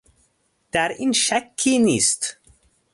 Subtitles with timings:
[0.71, 2.37] در این شکی نیست.